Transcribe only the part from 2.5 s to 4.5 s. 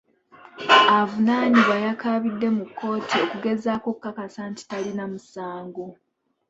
mu kkooti okugezaako okukakasa